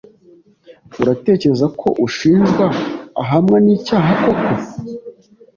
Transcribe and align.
Uratekereza 1.01 1.65
ko 1.79 1.87
ushinjwa 2.05 2.65
ahamwa 3.21 3.57
nicyaha 3.65 4.11
koko? 4.23 4.51